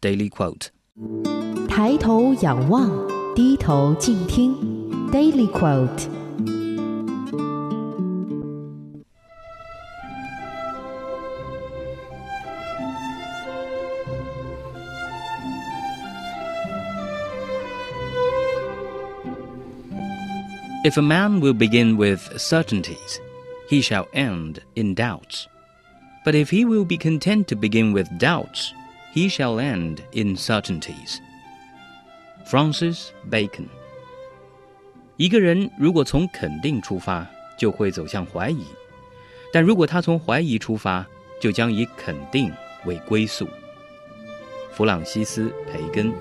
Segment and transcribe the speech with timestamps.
[0.00, 0.68] Daily Quote：
[1.68, 2.90] 抬头仰望，
[3.34, 4.54] 低头静听。
[5.10, 6.08] Daily quote.
[20.84, 23.18] If a man will begin with certainties,
[23.70, 25.46] he shall end in doubts.
[26.26, 28.74] But if he will be content to begin with doubts,
[29.13, 31.19] he shall end in certainties.
[32.45, 33.67] Francis Bacon
[35.17, 38.63] 一个人如果从肯定出发，就会走向怀疑；
[39.51, 41.05] 但如果他从怀疑出发，
[41.41, 42.51] 就将以肯定
[42.85, 43.47] 为归宿。
[44.71, 46.13] 弗朗西斯·培根。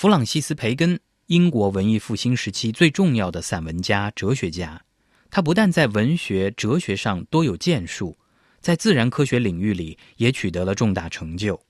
[0.00, 4.80] 弗朗西斯·培根，英国文艺复兴时期最重要的散文家、哲学家。
[5.28, 8.16] 他不但在文学、哲学上多有建树，
[8.60, 11.60] 在自然科学领域里也取得了重大成就。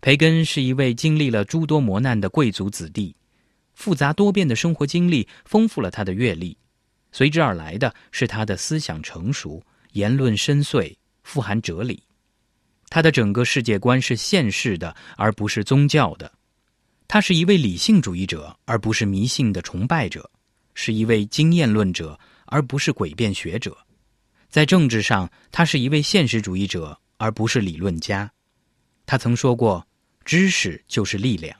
[0.00, 3.14] 培根是一位经历了诸多磨难的贵族子弟，
[3.72, 6.58] 复杂多变的生活经历丰富了他的阅历，
[7.12, 10.92] 随之而来的是他的思想成熟、言论深邃、
[11.22, 12.02] 富含哲理。
[12.88, 16.32] 他的整个世界观是现世的，而不是宗教的。
[17.07, 20.21] 他是一位理性主义者，而不是迷信的崇拜者；
[20.73, 23.77] 是一位经验论者，而不是诡辩学者。
[24.49, 28.31] 在政治上，他是一位现实主义者，而不是理论家。
[29.05, 31.55] 他曾说过：“知识就是力量。”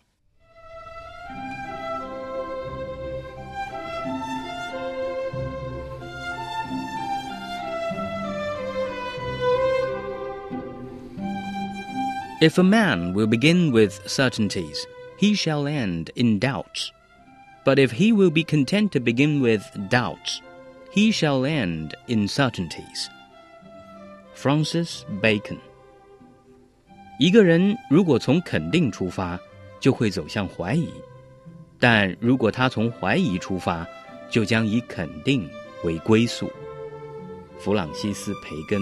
[12.42, 14.84] If a man will begin with certainties.
[15.20, 16.90] he shall end in doubts.
[17.66, 20.42] But if he will be content to begin with doubts,
[20.94, 23.08] he shall end in certainties.
[24.36, 25.60] Francis Bacon
[27.20, 29.40] 一个人如果从肯定出发，
[29.80, 30.90] 就会走向怀疑；
[31.80, 33.88] 但如果他从怀疑出发，
[34.30, 35.50] 就将以肯定
[35.84, 36.52] 为归宿。
[37.60, 38.82] 弗朗西斯·培根。